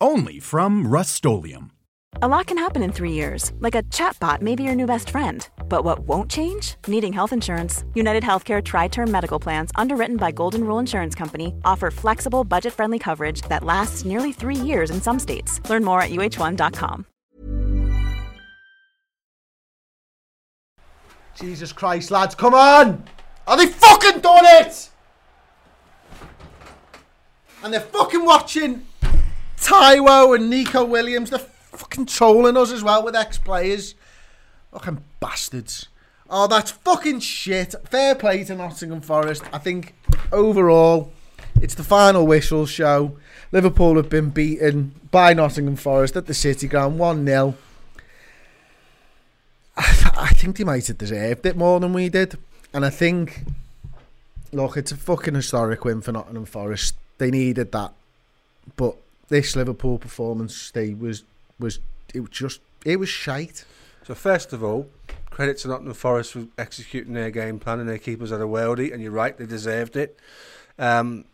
[0.00, 1.24] Only from Rust
[2.22, 5.08] A lot can happen in three years, like a chatbot may be your new best
[5.10, 5.48] friend.
[5.68, 6.76] But what won't change?
[6.86, 7.84] Needing health insurance.
[7.94, 12.74] United Healthcare Tri Term Medical Plans, underwritten by Golden Rule Insurance Company, offer flexible, budget
[12.74, 15.60] friendly coverage that lasts nearly three years in some states.
[15.68, 17.06] Learn more at uh1.com.
[21.36, 23.04] Jesus Christ, lads, come on!
[23.46, 24.90] Are they fucking done it?
[27.62, 28.86] And they're fucking watching
[29.66, 31.30] Taiwo and Neco Williams.
[31.30, 33.96] They're fucking trolling us as well with ex players.
[34.70, 35.88] Fucking bastards.
[36.30, 37.74] Oh, that's fucking shit.
[37.84, 39.42] Fair play to Nottingham Forest.
[39.52, 39.94] I think
[40.30, 41.10] overall,
[41.60, 43.18] it's the final whistle show.
[43.50, 47.54] Liverpool have been beaten by Nottingham Forest at the City Ground 1 0.
[49.76, 52.38] I think they might have deserved it more than we did.
[52.72, 53.42] And I think,
[54.52, 56.94] look, it's a fucking historic win for Nottingham Forest.
[57.18, 57.92] They needed that.
[58.76, 58.96] But
[59.28, 61.24] this Liverpool performance, they was
[61.58, 61.80] was
[62.14, 63.64] it was just it was shite.
[64.04, 64.88] So first of all,
[65.30, 68.92] credit to Nottingham Forest for executing their game plan and their keepers had a worldie,
[68.92, 70.18] and you're right, they deserved it.
[70.78, 71.24] Um,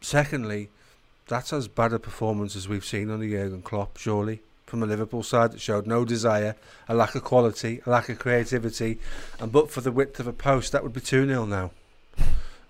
[0.00, 0.70] secondly,
[1.28, 5.22] that's as bad a performance as we've seen under Jurgen Klopp, surely, from the Liverpool
[5.22, 6.56] side that showed no desire,
[6.88, 8.98] a lack of quality, a lack of creativity,
[9.40, 11.70] and but for the width of a post, that would be 2 0 now.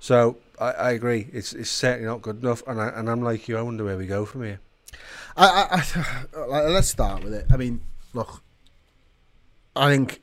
[0.05, 3.49] So I, I agree, it's it's certainly not good enough, and, I, and I'm like
[3.49, 4.61] you, I wonder where we go from here.
[5.35, 7.47] I, I, I, let's start with it.
[7.51, 7.81] I mean,
[8.13, 8.43] look,
[9.75, 10.21] I think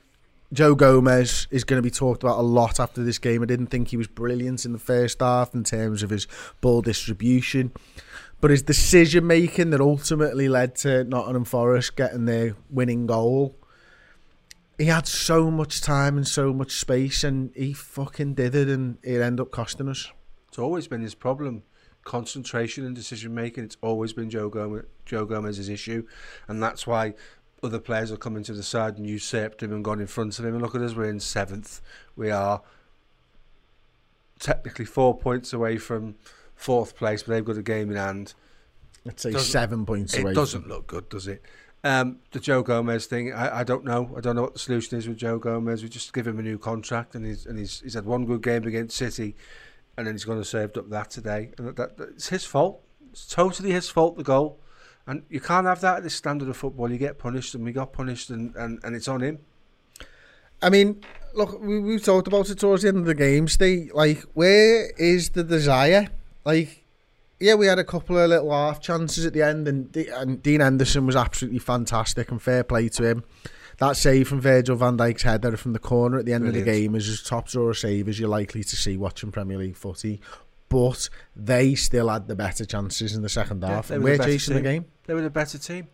[0.52, 3.42] Joe Gomez is going to be talked about a lot after this game.
[3.42, 6.28] I didn't think he was brilliant in the first half in terms of his
[6.60, 7.72] ball distribution,
[8.40, 13.56] but his decision making that ultimately led to Nottingham Forest getting their winning goal.
[14.78, 18.98] He had so much time and so much space, and he fucking did it, and
[19.02, 20.10] it ended up costing us.
[20.48, 21.62] It's always been his problem
[22.04, 23.64] concentration and decision making.
[23.64, 26.06] It's always been Joe Gomez, Joe Gomez's issue,
[26.48, 27.14] and that's why
[27.62, 30.44] other players are coming to the side and usurped him and gone in front of
[30.44, 30.54] him.
[30.54, 31.80] And look at us, we're in seventh.
[32.16, 32.60] We are
[34.40, 36.16] technically four points away from
[36.54, 38.34] fourth place, but they've got a game in hand.
[39.06, 40.32] I'd say doesn't, seven points it away.
[40.32, 41.42] It doesn't look good, does it?
[41.84, 44.14] Um, the Joe Gomez thing, I, I don't know.
[44.16, 45.82] I don't know what the solution is with Joe Gomez.
[45.82, 48.42] We just give him a new contract, and he's and he's he's had one good
[48.42, 49.34] game against City,
[49.96, 52.80] and then he's going to served up that today, and that, that, it's his fault.
[53.10, 54.16] It's totally his fault.
[54.16, 54.58] The goal.
[55.06, 56.90] And you can't have that at this standard of football.
[56.90, 59.40] You get punished, and we got punished, and, and, and it's on him.
[60.62, 61.00] I mean,
[61.34, 63.90] look, we, we talked about it towards the end of the game, Steve.
[63.94, 66.08] Like, where is the desire?
[66.44, 66.81] Like,
[67.42, 70.60] yeah, we had a couple of little half chances at the end, and, and Dean
[70.60, 73.24] Henderson was absolutely fantastic, and fair play to him.
[73.78, 76.68] That save from Virgil van Dijk's header from the corner at the end Brilliant.
[76.68, 79.58] of the game is as top drawer save as you're likely to see watching Premier
[79.58, 80.20] League footy
[80.72, 83.90] but they still had the better chances in the second half.
[83.90, 84.62] Yeah, we're chasing team.
[84.62, 84.84] the game.
[85.06, 85.88] They were the better team.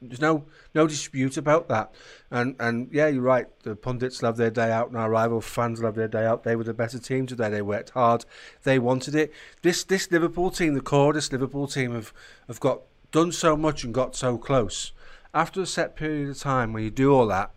[0.00, 0.44] There's no
[0.74, 1.92] no dispute about that.
[2.30, 3.46] And and yeah, you're right.
[3.62, 6.44] The pundits love their day out, and our rival fans love their day out.
[6.44, 7.48] They were the better team today.
[7.48, 8.24] They worked hard.
[8.62, 9.32] They wanted it.
[9.62, 12.12] This this Liverpool team, the core this Liverpool team, have
[12.46, 14.92] have got done so much and got so close.
[15.34, 17.50] After a set period of time when you do all that,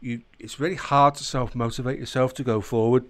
[0.00, 3.04] you it's really hard to self motivate yourself to go forward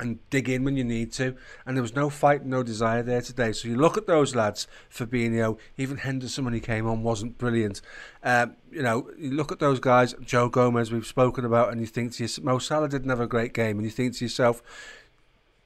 [0.00, 1.36] and dig in when you need to.
[1.64, 3.52] And there was no fight, no desire there today.
[3.52, 7.80] So you look at those lads, Fabinho, even Henderson when he came on wasn't brilliant.
[8.24, 11.86] Um, you know, you look at those guys, Joe Gomez, we've spoken about, and you
[11.86, 14.62] think to yourself, Mo Salah didn't have a great game, and you think to yourself,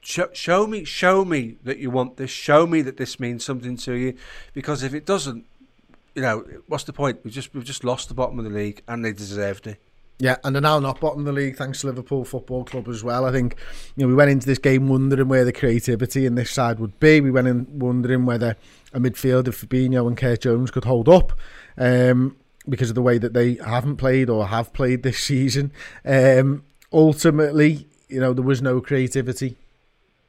[0.01, 2.29] show, show me, show me that you want this.
[2.29, 4.15] Show me that this means something to you,
[4.53, 5.45] because if it doesn't,
[6.13, 7.19] you know, what's the point?
[7.23, 9.79] We've just we've just lost the bottom of the league, and they deserved it.
[10.17, 13.03] Yeah, and they're now not bottom of the league thanks to Liverpool Football Club as
[13.03, 13.25] well.
[13.25, 13.57] I think
[13.95, 16.97] you know we went into this game wondering where the creativity in this side would
[17.01, 17.19] be.
[17.19, 18.55] We went in wondering whether
[18.93, 21.33] a midfield of Fabinho and Curtis Jones could hold up
[21.77, 25.73] um, because of the way that they haven't played or have played this season.
[26.05, 26.63] Um,
[26.93, 29.57] ultimately, you know, there was no creativity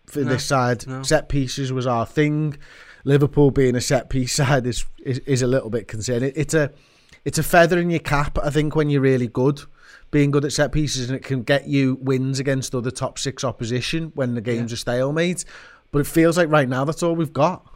[0.06, 0.84] for no, this side.
[0.88, 1.04] No.
[1.04, 2.58] Set pieces was our thing.
[3.04, 6.32] Liverpool being a set piece side is is, is a little bit concerning.
[6.34, 6.72] It's a
[7.24, 9.62] it's a feather in your cap, I think, when you're really good
[10.10, 13.44] being good at set pieces and it can get you wins against other top six
[13.44, 14.76] opposition when the game's yeah.
[14.76, 15.44] a stalemate.
[15.92, 17.66] But it feels like right now that's all we've got.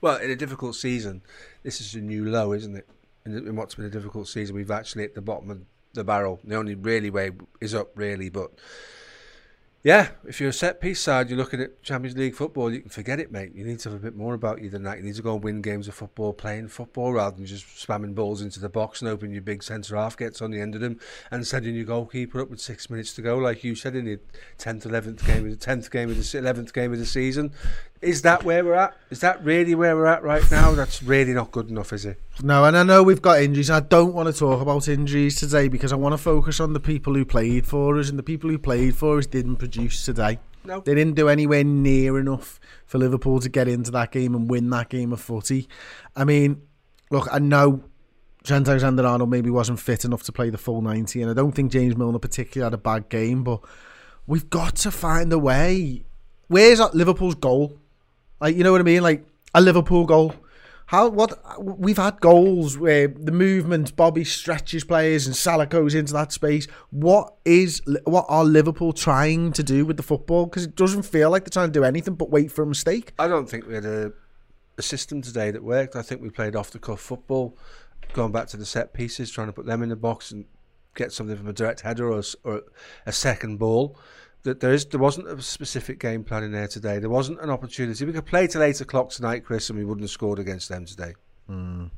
[0.00, 1.22] Well, in a difficult season,
[1.62, 2.88] this is a new low, isn't it?
[3.26, 5.60] In, in what's been a difficult season, we've actually hit the bottom of
[5.92, 6.40] the barrel.
[6.44, 8.52] The only really way is up, really, but
[9.84, 12.90] yeah, if you're a set piece side, you're looking at Champions League football, you can
[12.90, 13.54] forget it, mate.
[13.54, 14.98] You need to have a bit more about you than that.
[14.98, 18.14] You need to go and win games of football, playing football, rather than just spamming
[18.14, 20.80] balls into the box and hoping your big centre half gets on the end of
[20.80, 20.98] them
[21.30, 24.18] and sending your goalkeeper up with six minutes to go, like you said in the
[24.58, 27.52] tenth, eleventh game, of the tenth game of the eleventh game of the season.
[28.00, 28.96] Is that where we're at?
[29.10, 30.70] Is that really where we're at right now?
[30.72, 32.20] That's really not good enough, is it?
[32.40, 33.70] No, and I know we've got injuries.
[33.70, 36.80] I don't want to talk about injuries today because I want to focus on the
[36.80, 40.38] people who played for us, and the people who played for us didn't produce today.
[40.64, 40.80] No.
[40.80, 44.70] They didn't do anywhere near enough for Liverpool to get into that game and win
[44.70, 45.68] that game of footy.
[46.16, 46.62] I mean,
[47.10, 47.84] look, I know
[48.44, 51.70] Trent Alexander-Arnold maybe wasn't fit enough to play the full 90, and I don't think
[51.70, 53.60] James Milner particularly had a bad game, but
[54.26, 56.04] we've got to find a way.
[56.48, 57.78] Where's Liverpool's goal?
[58.40, 59.02] Like, you know what I mean?
[59.02, 60.34] Like a Liverpool goal.
[60.88, 66.14] How what we've had goals where the movement, Bobby stretches players and Salah goes into
[66.14, 66.66] that space.
[66.88, 70.46] What is what are Liverpool trying to do with the football?
[70.46, 73.12] Because it doesn't feel like they're trying to do anything but wait for a mistake.
[73.18, 74.12] I don't think we had a,
[74.78, 75.94] a system today that worked.
[75.94, 77.58] I think we played off the cuff football,
[78.14, 80.46] going back to the set pieces, trying to put them in the box and
[80.94, 82.62] get something from a direct header or, or
[83.04, 83.94] a second ball
[84.48, 86.98] that there is there wasn't a specific game plan in there today.
[86.98, 88.04] There wasn't an opportunity.
[88.04, 90.86] We could play till eight o'clock tonight, Chris, and we wouldn't have scored against them
[90.86, 91.14] today.
[91.50, 91.90] Mm.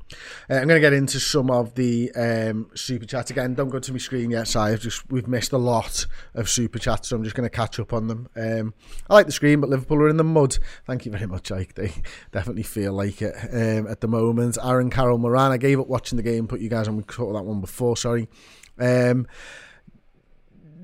[0.49, 3.53] Uh, I'm going to get into some of the um, super chats again.
[3.53, 4.59] Don't go to my screen yet, Si.
[4.59, 6.05] I've just we've missed a lot
[6.35, 8.29] of super chats, so I'm just going to catch up on them.
[8.35, 8.73] Um,
[9.09, 10.57] I like the screen, but Liverpool are in the mud.
[10.85, 11.75] Thank you very much, Ike.
[11.75, 11.93] They
[12.31, 14.57] definitely feel like it um, at the moment.
[14.61, 16.47] Aaron Carroll Moran, I gave up watching the game.
[16.47, 16.97] Put you guys on.
[16.97, 17.97] We caught that one before.
[17.97, 18.29] Sorry.
[18.79, 19.27] Um,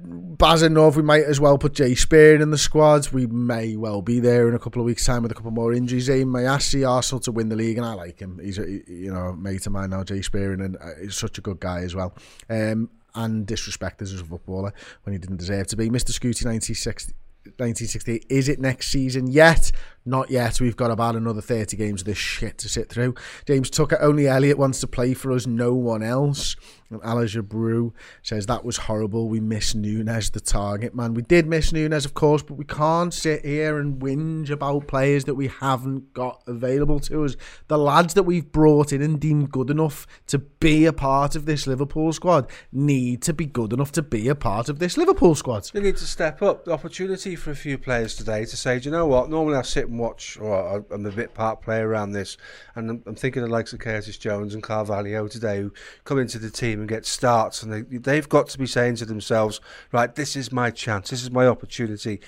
[0.03, 3.09] Baz enough, we might as well put Jay Spearing in the squad.
[3.11, 5.73] We may well be there in a couple of weeks' time with a couple more
[5.73, 6.07] injuries.
[6.07, 8.39] He may ask Arsenal to win the league, and I like him.
[8.41, 11.41] He's a you know mate of mine now, Jay Spearing, and uh, he's such a
[11.41, 12.13] good guy as well.
[12.49, 14.73] Um, and disrespected as a footballer
[15.03, 15.89] when he didn't deserve to be.
[15.89, 16.11] Mr.
[16.11, 17.13] Scooty 1960.
[17.55, 18.25] 1968.
[18.29, 19.71] Is it next season yet?
[20.05, 20.59] Not yet.
[20.59, 23.15] We've got about another 30 games of this shit to sit through.
[23.45, 26.55] James Tucker, only Elliot wants to play for us, no one else.
[26.89, 29.27] And Alaja Brew says that was horrible.
[29.27, 31.13] We miss Nunez, the target man.
[31.13, 35.25] We did miss Nunez, of course, but we can't sit here and whinge about players
[35.25, 37.35] that we haven't got available to us.
[37.67, 41.45] The lads that we've brought in and deemed good enough to be a part of
[41.45, 45.35] this Liverpool squad need to be good enough to be a part of this Liverpool
[45.35, 45.65] squad.
[45.73, 46.63] They need to step up.
[46.63, 49.29] The opportunity for a few players today to say, do you know what?
[49.29, 52.37] Normally I sit and watch, or I'm a bit part player around this,
[52.75, 55.73] and I'm, I'm thinking of the likes of Curtis Jones and Carvalho today who
[56.05, 58.95] come into the team team and get starts, and they, they've got to be saying
[58.97, 59.59] to themselves,
[59.91, 62.21] right, this is my chance, this is my opportunity.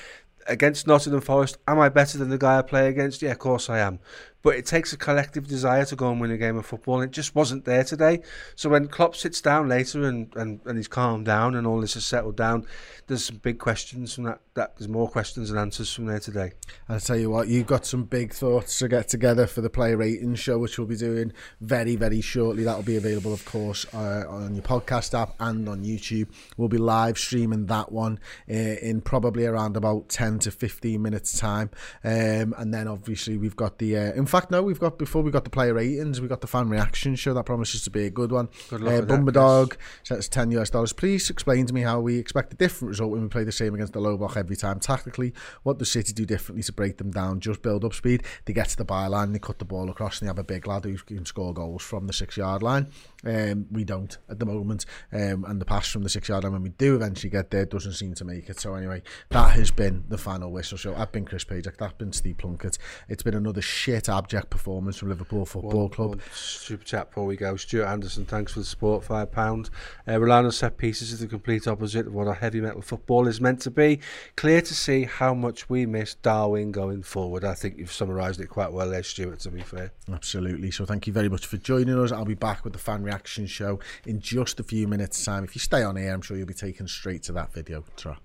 [0.48, 3.22] Against Nottingham Forest, am I better than the guy I play against?
[3.22, 4.00] Yeah, of course I am.
[4.41, 7.12] But it takes a collective desire to go and win a game of football, it
[7.12, 8.21] just wasn't there today.
[8.56, 11.95] So when Klopp sits down later and, and, and he's calmed down and all this
[11.95, 12.65] has settled down,
[13.07, 14.39] there's some big questions from that.
[14.53, 16.51] That there's more questions and answers from there today.
[16.88, 19.97] I'll tell you what, you've got some big thoughts to get together for the player
[19.97, 22.63] rating show, which we'll be doing very, very shortly.
[22.63, 26.27] That'll be available, of course, uh, on your podcast app and on YouTube.
[26.57, 28.19] We'll be live streaming that one
[28.50, 31.71] uh, in probably around about 10 to 15 minutes time,
[32.03, 33.97] um, and then obviously we've got the.
[33.97, 36.69] Uh, fact, no, we've got before we got the player ratings, we got the fan
[36.69, 38.49] reaction show that promises to be a good one.
[38.69, 40.93] Good luck uh, Bumba Dog says 10 US dollars.
[40.93, 43.74] Please explain to me how we expect a different result when we play the same
[43.74, 44.79] against the low block every time.
[44.79, 45.33] Tactically,
[45.63, 47.39] what does City do differently to break them down?
[47.39, 48.24] Just build up speed.
[48.45, 50.67] They get to the byline, they cut the ball across, and they have a big
[50.67, 52.88] lad who can score goals from the six yard line.
[53.25, 56.53] Um, we don't at the moment, um, and the pass from the six yard line
[56.53, 58.59] when we do eventually get there doesn't seem to make it.
[58.59, 60.95] So anyway, that has been the final whistle show.
[60.95, 62.77] I've been Chris Page, that's been Steve Plunkett.
[63.09, 66.09] It's been another shit abject performance from Liverpool Football one, Club.
[66.11, 67.57] One super chat before we go.
[67.57, 69.69] Stuart Anderson, thanks for the support, five pound.
[70.07, 73.41] Uh, Rolando set pieces is the complete opposite of what a heavy metal football is
[73.41, 73.99] meant to be.
[74.38, 77.43] Clear to see how much we miss Darwin going forward.
[77.43, 79.39] I think you've summarised it quite well there, Stuart.
[79.41, 80.71] To be fair, absolutely.
[80.71, 82.13] So thank you very much for joining us.
[82.13, 85.44] I'll be back with the fan reaction show in just a few minutes' time.
[85.44, 87.84] If you stay on here, I'm sure you'll be taken straight to that video.
[87.98, 88.18] Ta.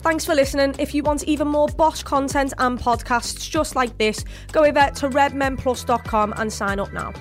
[0.00, 0.74] Thanks for listening.
[0.78, 5.08] If you want even more Bosch content and podcasts just like this, go over to
[5.08, 7.12] redmenplus.com and sign up now.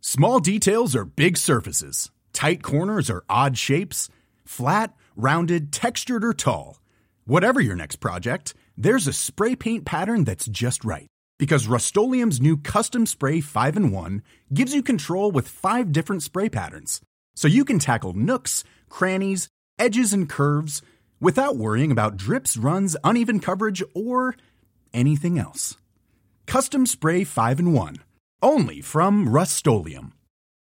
[0.00, 4.08] Small details are big surfaces, tight corners are odd shapes,
[4.44, 6.78] flat, rounded, textured, or tall.
[7.24, 11.08] Whatever your next project, there's a spray paint pattern that's just right.
[11.38, 14.22] Because Rust-Oleum Custom Spray 5 in 1
[14.52, 17.00] gives you control with five different spray patterns.
[17.34, 19.48] So you can tackle nooks, crannies,
[19.78, 20.82] edges, and curves
[21.20, 24.36] without worrying about drips, runs, uneven coverage, or
[24.92, 25.76] anything else.
[26.46, 27.96] Custom Spray 5 in 1.
[28.42, 29.66] Only from Rust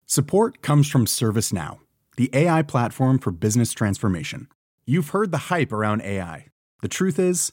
[0.07, 1.79] Support comes from ServiceNow,
[2.17, 4.49] the AI platform for business transformation.
[4.87, 6.47] You've heard the hype around AI.
[6.83, 7.53] The truth is,